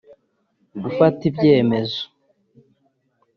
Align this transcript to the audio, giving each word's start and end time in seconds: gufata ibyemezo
gufata 0.83 1.21
ibyemezo 1.29 1.99